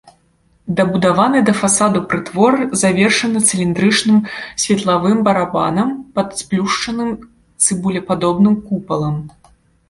Дабудаваны 0.77 1.39
да 1.49 1.53
фасаду 1.57 1.99
прытвор 2.13 2.55
завершаны 2.83 3.39
цыліндрычным 3.49 4.17
светлавым 4.63 5.21
барабанам 5.29 5.93
пад 6.17 6.27
сплюшчаным 6.41 7.11
цыбулепадобным 7.63 8.55
купалам. 8.73 9.23